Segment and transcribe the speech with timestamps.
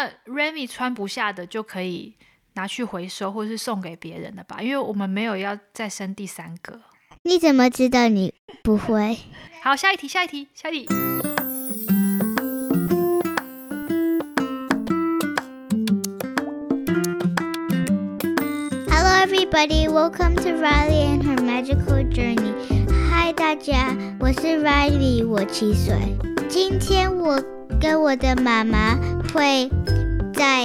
[0.00, 2.14] 那 Remy 穿不下的就可以
[2.52, 4.62] 拿去回收，或是送给别人的吧？
[4.62, 6.80] 因为我们没有要再生第三个。
[7.22, 8.32] 你怎么知道你
[8.62, 9.18] 不会？
[9.60, 10.94] 好，下一题，下一题，下一题。
[18.88, 19.88] Hello, everybody.
[19.88, 22.54] Welcome to Riley and her magical journey.
[23.10, 25.96] Hi，大家，我是 Riley，我七岁。
[26.48, 27.42] 今天我
[27.80, 28.96] 跟我的妈妈
[29.32, 29.70] 会
[30.34, 30.64] 在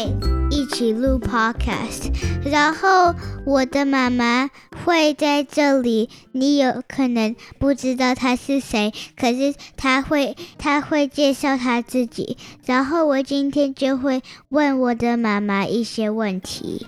[0.50, 2.12] 一起录 podcast，
[2.44, 3.13] 然后
[3.45, 4.49] 我的妈妈
[4.84, 6.09] 会在这里。
[6.31, 12.35] 你有可能不知道她是谁，可是她会，她会介绍她自己。
[12.66, 16.88] 然后我今天就会问我的妈妈一些问题。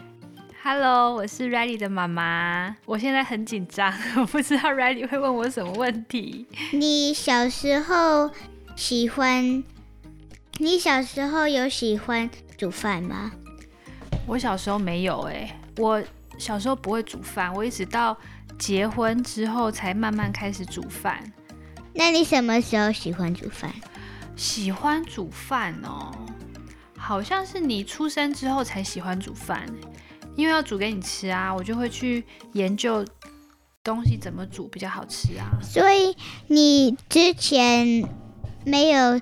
[0.63, 6.47] Hello，我是 Riley 的妈妈，我现在很紧张， 我不知道 Riley 会问我什么问题。
[6.71, 8.31] 你小时候
[8.75, 9.63] 喜欢？
[10.57, 13.31] 你小时候有喜欢煮饭吗？
[14.25, 16.01] 我小时候没有哎、欸，我
[16.37, 18.17] 小时候不会煮饭，我一直到
[18.57, 21.33] 结婚之后才慢慢开始煮饭。
[21.93, 23.73] 那你什么时候喜欢煮饭？
[24.37, 26.09] 喜欢煮饭哦，
[26.97, 29.65] 好像是你出生之后才喜欢煮饭，
[30.37, 33.05] 因为要煮给你吃啊，我就会去研究
[33.83, 35.59] 东西怎么煮比较好吃啊。
[35.61, 36.15] 所以
[36.47, 38.07] 你之前
[38.63, 39.19] 没有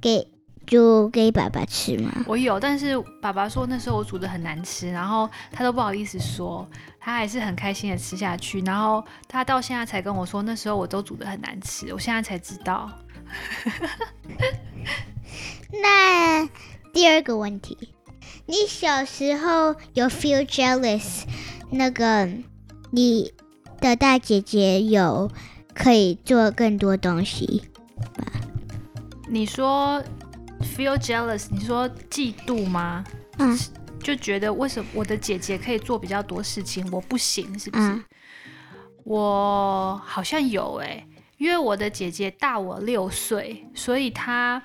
[0.00, 0.26] 给。
[0.66, 2.24] 煮给爸爸吃吗？
[2.26, 8.60] 我有，但是爸爸说那时候我煮的很难吃，然后他都不好意思说，他还是很开心的吃下去。
[8.62, 12.90] 然后他到现在才跟我说，那时候我都煮的很难吃，我现在才知道。
[15.82, 16.48] 那
[16.92, 17.76] 第二个问题，
[18.46, 21.22] 你小时候有 feel jealous？
[21.70, 22.28] 那个
[22.90, 23.32] 你
[23.80, 25.30] 的大姐姐有
[25.74, 27.64] 可以做更多东西
[28.18, 28.26] 吗？
[29.28, 30.02] 你说。
[30.64, 31.46] Feel jealous？
[31.50, 33.04] 你说嫉妒吗？
[33.38, 33.56] 嗯，
[34.00, 37.84] 就觉得为什么我的姐姐可以做比较多事情，我不行，是不是？
[37.84, 38.04] 嗯，
[39.04, 41.06] 我好像有欸，
[41.38, 44.60] 因为我的姐姐大我六岁，所以她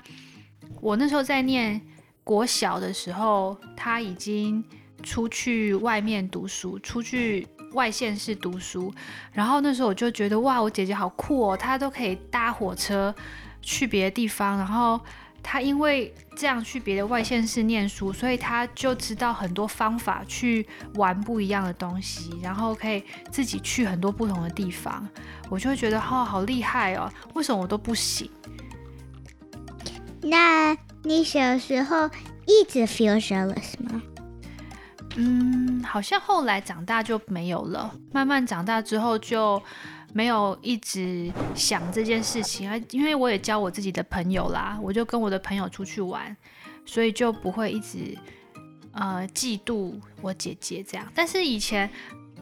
[0.80, 1.80] 我那时候在念
[2.24, 4.64] 国小的时候，她已经
[5.04, 8.92] 出去外面读书，出去外县市读书。
[9.32, 13.14] 然后那时候我就觉得哇，我姐姐好酷哦，她都可以搭火车
[13.62, 14.98] 去别的地方，然后。
[15.42, 25.06] 他因为这样去别的外县市念书，所以他就知道很多方法去玩不一样的东西，然后可以自己去很多不同的地方。
[25.48, 27.10] 我就会觉得，哦，好厉害哦！
[27.34, 28.30] 为什么我都不行？
[30.22, 32.08] 那你小时候
[32.46, 34.02] 一直 feel jealous 吗？
[35.16, 37.92] 嗯，好像后来长大就没有了。
[38.12, 39.60] 慢慢长大之后就。
[40.12, 46.36] 没有一直想这件事情啊，因为我也交我自己的朋友啦，我就跟我的朋友出去玩，
[46.84, 48.16] 所以就不会一直
[48.92, 51.06] 呃嫉妒我姐姐这样。
[51.14, 51.88] 但是以前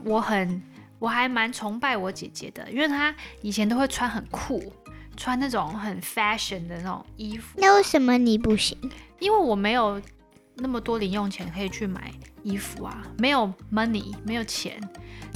[0.04, 0.62] 我很
[0.98, 4.72] 我还蛮崇拜我姐姐的，因为她以前都会穿很酷，
[5.16, 7.58] 穿那种很 fashion 的那种衣服。
[7.60, 8.76] 那为什么你不行？
[9.18, 10.00] 因为我没有
[10.58, 14.80] 那么多零用钱可以去买衣服啊，没有 money，没有钱。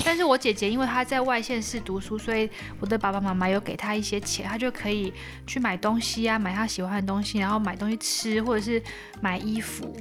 [0.04, 2.48] 但是我姐姐因为她在外县市读书，所以
[2.80, 5.12] 我的爸爸妈妈有给她一些钱，她就可以
[5.46, 8.82] 去买东西啊，买她喜欢的东西，然后买东西吃，或者是
[9.20, 9.94] 买衣服。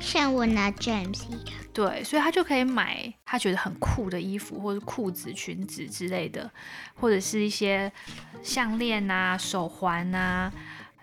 [0.00, 1.58] 像我拿 James 一样。
[1.72, 6.50] 对，所以她就可以买她觉得很酷的衣服，或者裤子、裙子之类的，
[6.94, 7.90] 或者是一些
[8.42, 10.52] 项链啊、手环啊。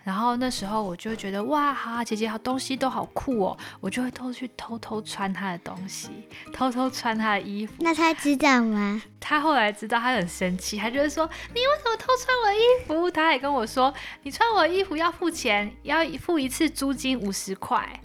[0.06, 6.10] 然后那时候我就会觉得哇，哈，姐姐好东西都好酷哦，我就会偷去偷偷穿她的东西，
[6.54, 7.74] 偷偷穿她的衣服。
[7.80, 9.02] 那她知道吗？
[9.20, 13.10] 她后来知道，她很生气，她就会说你为什么偷穿我的衣服？
[13.10, 18.00] 她还跟我说你穿我的衣服要付钱，要付一次租金五十块。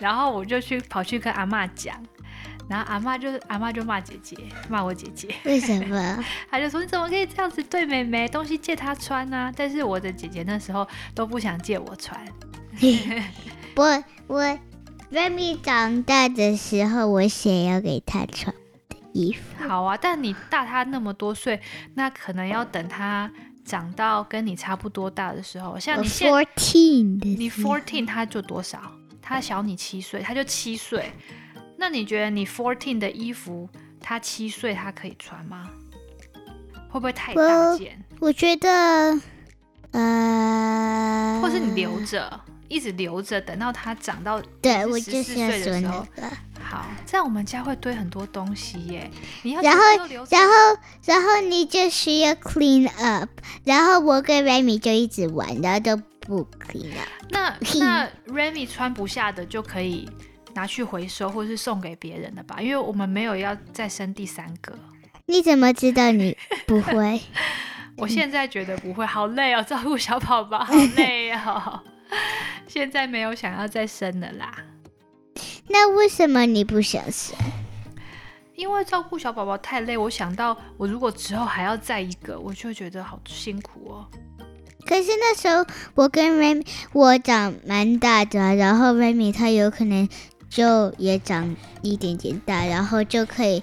[0.00, 1.96] 然后我就去跑去跟阿妈讲。
[2.68, 4.36] 然后阿妈就阿妈就骂姐姐，
[4.68, 5.28] 骂我姐姐。
[5.44, 6.24] 为什么？
[6.50, 8.26] 她就说你怎么可以这样子对妹妹？
[8.28, 9.52] 东西借她穿啊！
[9.56, 12.20] 但是我的姐姐那时候都不想借我穿。
[13.76, 14.58] 我我
[15.12, 18.54] Remy 长大的时候，我想要给她穿
[18.88, 19.68] 的衣服。
[19.68, 21.60] 好啊，但你大她那么多岁，
[21.94, 23.30] 那可能要等她
[23.64, 25.78] 长到跟你差不多大的时候。
[25.78, 28.80] 像你，fourteen，你 fourteen，她就多少？
[29.22, 31.12] 她小你七岁，她就七岁。
[31.76, 33.68] 那你觉得你 fourteen 的衣服，
[34.00, 35.70] 他七岁他可以穿吗？
[36.88, 38.02] 会不会太大件？
[38.20, 39.20] 我觉得，
[39.90, 46.06] 呃，或是你留着，一直留着，等到他长到对我就是岁的时候，
[46.60, 49.10] 好，在我们家会堆很多东西耶。
[49.42, 49.82] 你要然后
[50.30, 50.52] 然后
[51.04, 53.28] 然后你就需要 clean up，
[53.64, 57.08] 然后我跟 Remy 就一直玩，然后都不 clean up。
[57.28, 60.08] 那 那 Remy 穿不下的就可以
[60.56, 62.56] 拿去回收，或是送给别人的吧？
[62.60, 64.76] 因为我们没有要再生第三个。
[65.26, 66.36] 你怎么知道你
[66.66, 67.20] 不会？
[67.98, 71.80] 我现在觉得不会，好累哦，照顾小宝宝好累哦。
[72.66, 74.52] 现在没有想要再生的啦。
[75.68, 77.36] 那为什么你不想生？
[78.54, 84.08] 因为照顾小宝宝太累，我想到我如果之后还要再一个，我就觉得好辛苦哦。
[84.86, 90.08] 可是那时候我跟 Remy 我长蛮大的，然后 Remy 他有可能
[90.56, 93.62] 就也长一点点大，然后就可以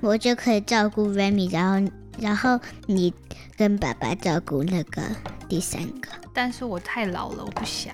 [0.00, 3.12] 我就可以照顾 Remy，然后然后你
[3.56, 5.02] 跟爸爸照顾那个
[5.48, 6.08] 第三个。
[6.32, 7.92] 但是我太老了，我不想，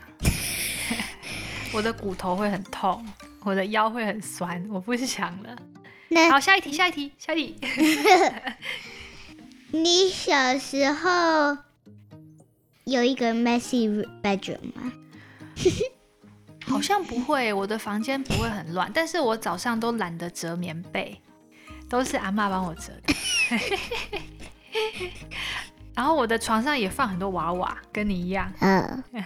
[1.72, 3.02] 我的骨头会很痛，
[3.42, 5.56] 我的腰会很酸，我不想了。
[6.08, 7.56] 那好，下一题，下一题，下一题。
[9.72, 11.56] 你小时候
[12.84, 14.92] 有一个 messy bedroom 吗？
[16.66, 21.20] 好像不会，我的房间不会很乱，但是我早上都懒得折棉被，
[21.88, 23.14] 都是阿妈帮我折的。
[25.94, 28.52] 然后我的床上也放很多娃娃，跟你一样。
[28.60, 29.02] 嗯。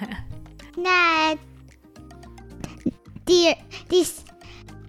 [0.76, 1.36] 那
[3.24, 3.56] 第二、
[3.88, 4.22] 第四、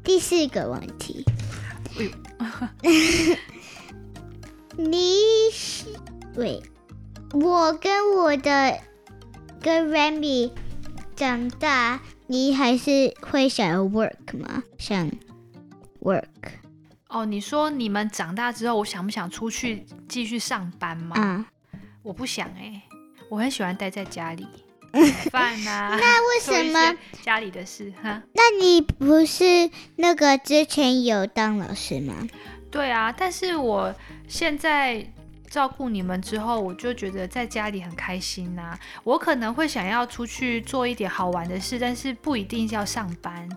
[0.04, 1.26] 第四个问题。
[4.78, 5.16] 你
[6.36, 6.62] 喂，
[7.34, 8.80] 我跟我的
[9.60, 10.52] 跟 Remy
[11.16, 12.00] 长大，
[12.32, 14.64] 你还是会想要 work 吗？
[14.78, 15.12] 想
[16.02, 16.24] work？
[17.10, 21.14] 哦，你说你们长大之后，我想不想出去继续上班吗？
[21.18, 21.46] 嗯，
[22.02, 22.82] 我不想哎、欸，
[23.30, 24.48] 我很喜欢待在家里。
[25.30, 25.98] 饭啊？
[26.00, 28.24] 那为什么家里的事哈？
[28.32, 32.16] 那你不是那个之前有当老师吗？
[32.72, 33.94] 对啊，但是我
[34.30, 35.06] 现在
[35.52, 38.80] 照顾你们之后，我就觉得在家里很开心呐。
[39.04, 43.48] 我可能会想要出去做一点好玩的事，但是不一定要上班。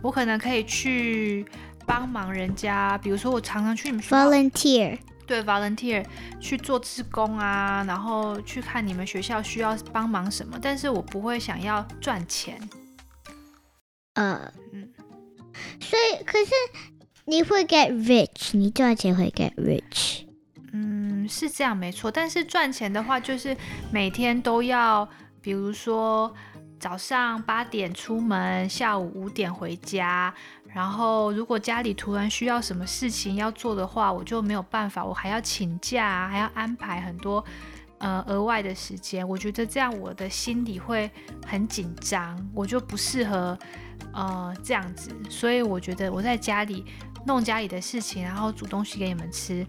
[0.00, 1.44] 我可能可以去
[1.84, 4.96] 帮忙人家，比如说我常常去你们 volunteer。
[5.26, 6.04] 对，volunteer
[6.40, 12.60] 去做志工啊，然后去看你们学校需要帮忙什么，但是我不会想要赚钱。
[14.14, 14.88] 呃，嗯，
[15.80, 16.50] 所以可是
[17.24, 20.29] 你会 get rich，你赚钱会 get rich。
[21.30, 23.56] 是这样没错，但是赚钱的话，就是
[23.90, 25.08] 每天都要，
[25.40, 26.34] 比如说。
[26.80, 30.32] 早上八点出门，下午五点回家。
[30.64, 37.44] 然后，如果家里突然需要什么事情要做的话，我就没有办法，我还要请假，还要安排很多
[37.98, 39.28] 呃额外的时间。
[39.28, 41.10] 我觉得这样我的心里会
[41.46, 43.58] 很紧张，我就不适合
[44.14, 45.10] 呃这样子。
[45.28, 46.86] 所以我觉得我在家里
[47.26, 49.66] 弄家里的事情，然后煮东西给你们吃，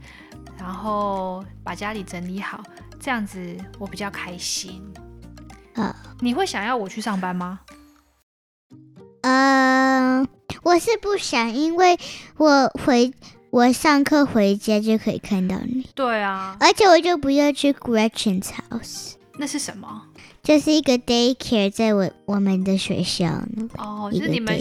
[0.57, 2.63] 然后把家里整理好，
[2.99, 4.81] 这样子我比较开心。
[5.73, 7.59] 呃，你会想要我去上班吗？
[9.21, 10.27] 嗯、呃，
[10.63, 11.97] 我是不想，因为
[12.37, 13.13] 我回
[13.51, 15.87] 我上课回家就可以看到你。
[15.93, 19.13] 对啊，而且我就不要去 Gretchen's house。
[19.41, 20.03] 那是什么？
[20.43, 23.67] 就是一个 daycare 在我我们的学校呢。
[23.75, 24.55] 哦，就是你们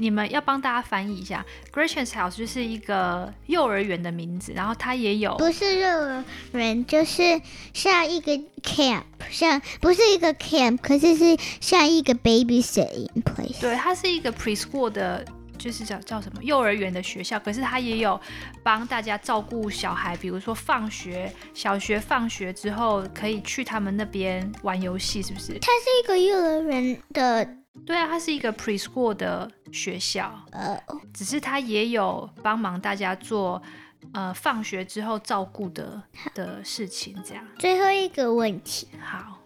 [0.00, 7.40] 你们要帮大家翻译一下，Gretchen's House 就是一个幼儿园的名字，然后它也有不是幼儿园，就是
[7.72, 13.60] 像一个 camp，像不是一个 camp，可是是像一个 babysitting place。
[13.60, 15.24] 对，它是一个 preschool 的。
[15.64, 18.20] 就是叫叫什么幼儿园的学校，可是他也有
[18.62, 25.58] 帮大家照顾小孩，比如说放学，小学放学之后可以去他们那边玩游戏，是不是？
[25.60, 27.48] 他是一个幼儿园的，
[27.86, 30.78] 对啊，它是一个 preschool 的学校，呃，
[31.14, 33.62] 只是他也有帮忙大家做
[34.12, 36.02] 呃放学之后照顾的
[36.34, 37.42] 的事情，这样。
[37.58, 39.40] 最后一个问题，好，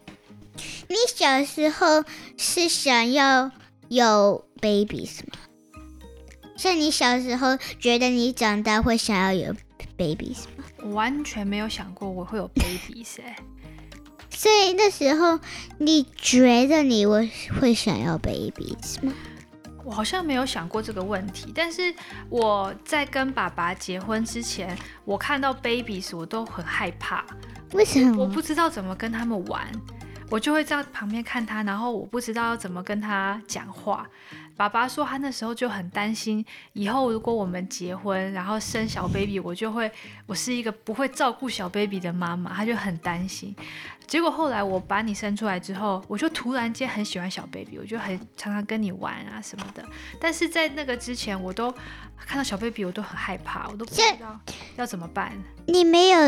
[0.88, 2.02] 你小时候
[2.36, 3.52] 是想要
[3.86, 5.38] 有 baby 是吗？
[6.58, 9.54] 像你小时候觉得你长大会想要有
[9.96, 10.64] babies 吗？
[10.82, 13.36] 我完全没有想过我会有 babies 哎、欸。
[14.28, 15.38] 所以那时候
[15.78, 19.12] 你觉得你会会想要 babies 吗？
[19.84, 21.52] 我好像没有想过这个问题。
[21.54, 21.94] 但是
[22.28, 27.24] 我在跟爸爸结婚之前，我看到 babies 我都很害怕。
[27.72, 28.24] 为什么？
[28.24, 29.64] 我不知道怎么跟他们玩，
[30.30, 34.06] 我就会在旁边看他，然后我不知道要怎么跟他讲话。
[34.56, 39.90] 爸爸说他那时候就很担心，以后如果我们结婚，然后生小 baby，我就会，
[40.26, 43.54] 我是一个不会照顾小 baby 的妈妈，他就很担心。
[44.06, 49.84] 结果后来我把你生出来之后，我就突然间很喜欢小 baby，我就很常常跟你玩啊什么的。
[50.20, 51.72] 但是在那个之前，我都
[52.16, 54.38] 看到小 baby，我都很害怕，我都不知道
[54.76, 55.32] 要怎么办。
[55.66, 56.18] 你没有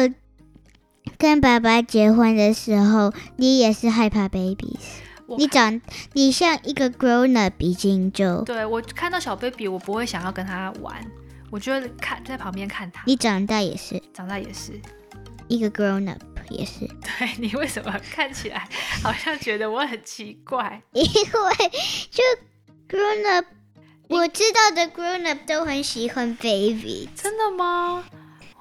[1.21, 4.79] 跟爸爸结婚的时候，你也是害怕 babies？
[5.37, 5.83] 你长，
[6.15, 10.97] 你像一个 grown up，已经就对我看到小 baby，我不会想要跟他玩，
[11.51, 13.03] 我就看在旁边看他。
[13.05, 14.73] 你长大也是，长大也是
[15.47, 16.87] 一个 grown up，也是。
[16.87, 18.67] 对，你为什么看起来
[19.03, 20.83] 好像觉得我很奇怪？
[20.93, 21.11] 因为
[22.11, 22.25] 就
[22.89, 23.47] grown up，
[24.09, 27.11] 我知道的 grown up 都很喜欢 baby。
[27.15, 28.05] 真的吗？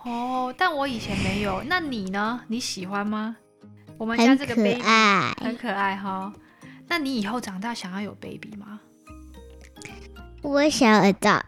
[0.04, 1.62] 哦，但我以前没有。
[1.64, 2.42] 那你呢？
[2.48, 3.36] 你喜欢吗？
[3.98, 6.34] 我们家这个 baby 很可爱，很可爱哈。
[6.88, 8.80] 那你以后长大想要有 baby 吗？
[10.42, 11.44] 我想要 adopt。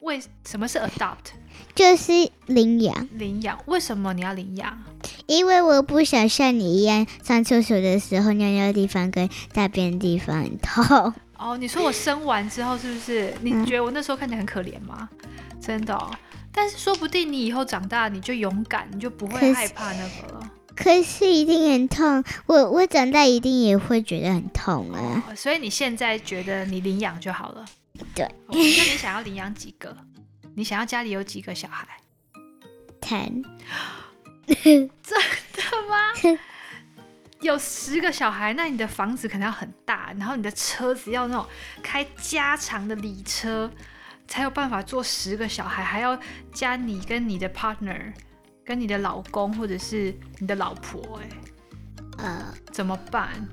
[0.00, 1.32] 为什么是 adopt？
[1.74, 2.12] 就是
[2.46, 3.08] 领养。
[3.12, 3.58] 领养？
[3.66, 4.84] 为什么你要领养？
[5.26, 11.14] 因为我不想像你一样上厕所的时候尿尿的地方跟大便的地方很痛。
[11.38, 13.32] 哦，你说我生完之后是不是？
[13.40, 15.08] 你觉得我那时候看起来很可怜吗？
[15.24, 16.10] 嗯、真的、哦。
[16.60, 20.50] 但是说不定你以后长大你就勇敢，你就不会害怕那个了。
[20.74, 25.22] 可是一定很痛，我我长大一定也会觉得很痛啊。
[25.28, 27.64] 哦，所以你现在觉得你领养就好了。
[28.12, 28.28] 对。
[28.48, 29.96] 那你想要领养几个？
[30.56, 31.86] 你想要家里有几个小孩
[33.00, 33.44] ？Ten。
[34.48, 36.38] 真的吗？
[37.40, 41.46] 有十个小孩，那你的房子可能要很大，然后你的车子要那种
[41.84, 43.70] 开加长的礼车，
[44.28, 46.16] 才有办法做十个小孩，还要
[46.52, 48.12] 加你跟你的 partner。
[48.64, 51.28] 跟你的老公或者是你的老婆，哎，
[52.18, 53.48] 呃，怎么办？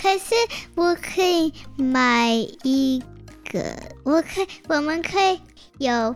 [0.00, 0.36] 可是
[0.76, 2.28] 我可以买
[2.62, 3.02] 一
[3.50, 5.40] 个，我可以，我们可以
[5.78, 6.14] 有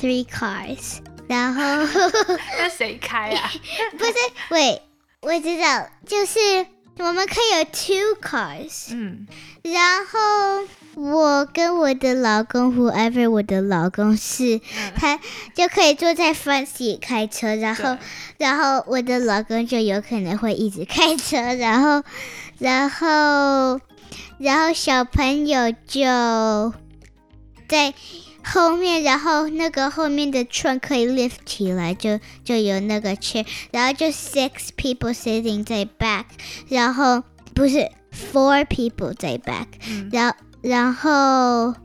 [0.00, 1.60] three cars，然后
[2.56, 3.50] 那谁开啊？
[3.98, 4.12] 不是，
[4.50, 4.80] 喂，
[5.22, 6.38] 我知道，就是
[7.00, 9.26] 我们可以有 two cars，嗯，
[9.62, 10.68] 然后。
[10.96, 15.18] 我跟我的老公，whoever 我的老公是，嗯、他
[15.54, 17.96] 就可以坐在 front seat 开车，然后，
[18.36, 22.02] 然后我的老公就有可能会一直开车，然后，
[22.58, 23.80] 然后，
[24.38, 26.02] 然后小朋友就
[27.68, 27.94] 在
[28.43, 36.25] 后面，然后那个后面的 trunk 可以 lift 起来，就就有那个 chair，然后就 six people sitting 在 back，
[36.69, 37.23] 然后
[37.53, 40.35] 不是 four people 在 back，、嗯、然后。
[40.65, 41.75] 然后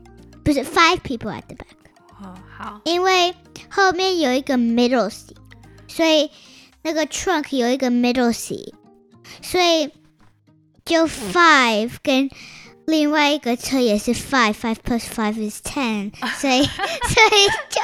[0.43, 1.77] 不是 five people at the back。
[2.19, 2.81] 哦，好。
[2.83, 3.35] 因为
[3.69, 5.35] 后面有一个 middle seat，
[5.87, 6.31] 所以
[6.81, 8.73] 那个 trunk 有一个 middle seat，
[9.43, 9.91] 所以
[10.83, 12.31] 就 five 跟
[12.86, 17.80] 另外一个车也是 five，five plus five is ten， 所以所以就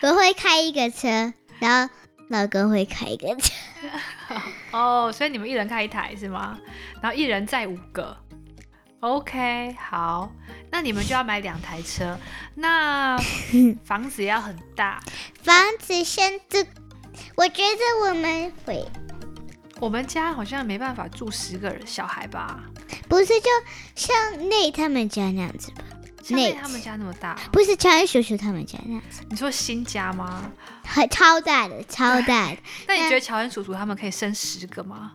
[0.08, 1.94] 我会开一个车，然后
[2.28, 3.52] 老公会开一个车。
[4.72, 6.58] 哦，所以你们一人开一台是吗？
[7.00, 8.16] 然后一人载五个。
[9.00, 10.30] OK，好，
[10.70, 12.18] 那你们就要买两台车，
[12.54, 13.18] 那
[13.84, 15.00] 房子要很大。
[15.42, 16.66] 房子现在，
[17.36, 18.82] 我觉得我们会，
[19.78, 22.64] 我们家好像没办法住十个人小孩吧？
[23.08, 23.50] 不是，就
[23.94, 25.84] 像内他们家那样子吧？
[26.30, 27.38] 内他们家那么大？
[27.52, 29.22] 不是，乔恩叔叔他们家那样子。
[29.28, 30.50] 你说新家吗？
[30.84, 32.56] 很超大的，超大的。
[32.88, 35.12] 那你觉得乔恩叔叔他们可以生十个吗？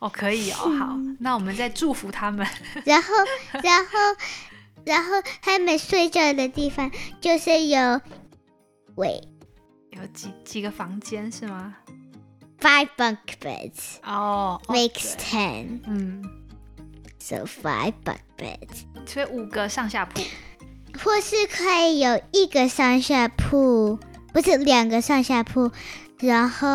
[0.00, 2.46] 哦，可以哦，好，那我们再祝福他们。
[2.84, 3.08] 然后，
[3.62, 3.92] 然后，
[4.84, 5.12] 然后
[5.42, 8.00] 他们睡觉的地方就是有，
[8.96, 9.22] 喂，
[9.90, 11.74] 有几几个房间是吗
[12.60, 13.96] ？Five bunk beds。
[14.02, 15.80] 哦，makes ten。
[15.86, 16.22] 嗯
[17.19, 18.85] ，so five bunk beds。
[19.05, 20.21] 所以五个上下铺，
[21.03, 23.99] 或是可以有一个上下铺，
[24.33, 25.71] 不是两个上下铺，
[26.19, 26.67] 然后。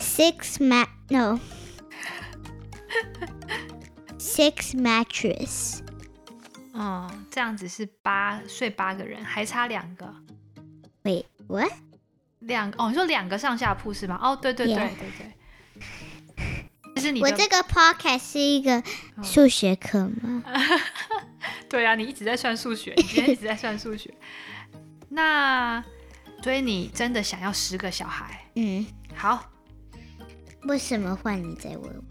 [0.00, 1.38] Six mat no
[4.18, 5.78] six mattress。
[6.72, 10.12] 哦，这样子是八睡八个人，还差两个。
[11.04, 11.70] Wait, what？
[12.43, 14.19] 两哦，你说两个上下铺是吗？
[14.21, 14.85] 哦，对对对.对
[15.17, 15.31] 对。
[16.95, 17.21] 就是你。
[17.21, 18.81] 我这个 podcast 是一个
[19.23, 20.43] 数学课吗？
[20.45, 20.51] 哦、
[21.69, 24.13] 对啊，你一直在算数学，你今天一直在算数学。
[25.09, 25.83] 那
[26.43, 28.45] 所以你真的想要十个小孩？
[28.55, 28.85] 嗯，
[29.15, 29.49] 好。
[30.63, 32.03] 为什么换你再问我？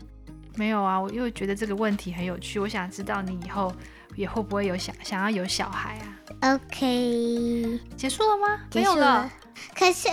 [0.57, 3.75] 没有啊，我因为觉得这个问题很有趣，我想知道你以后
[4.15, 8.61] 也会不会有想想要有小孩啊？OK，结束了吗？
[8.71, 8.95] 结束了。
[8.95, 9.33] 没有了。
[9.75, 10.09] 可是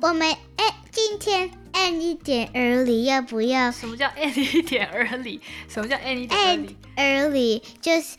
[0.00, 3.70] 我们哎，今天 end 一点 early，要不要？
[3.70, 5.40] 什么叫 end 一 点 early？
[5.68, 7.62] 什么叫 end 一点 early？
[7.80, 8.16] 就是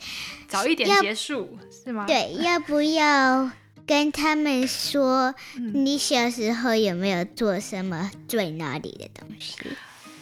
[0.48, 2.06] 早一点结束是吗？
[2.06, 3.50] 对，要不要？
[3.84, 5.34] 跟他们说，
[5.74, 9.56] 你小时候有没有做什么最 naughty 的东西？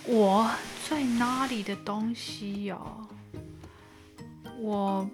[0.06, 0.50] 我
[0.88, 3.06] 最 naughty 的东西哟、哦，
[4.58, 5.10] 我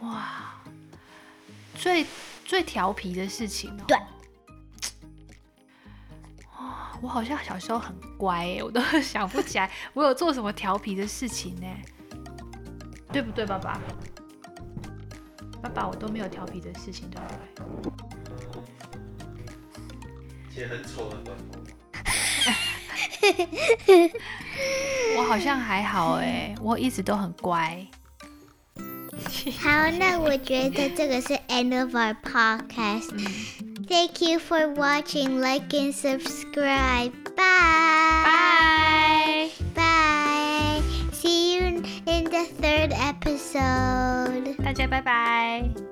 [0.00, 0.60] 哇，
[1.78, 2.04] 最
[2.44, 3.84] 最调皮的事情哦。
[3.86, 3.96] 对，
[7.02, 11.66] 我好像小时候很乖耶，我都 想不起来我有做什么调皮的事情呢，
[13.12, 13.80] 对不对，爸爸？
[15.60, 17.92] 爸爸，我都没有调皮的事情，对不对？
[20.54, 21.58] 其实很丑的短头
[25.18, 27.86] 我好像还好哎，我一直都很乖。
[29.60, 33.71] 好，那我觉得这个是 end of our podcast。
[33.91, 37.13] Thank you for watching, like and subscribe.
[37.35, 38.21] Bye.
[38.25, 39.49] Bye.
[39.73, 40.81] Bye.
[41.11, 44.55] See you in the third episode.
[44.63, 45.90] 大家拜拜。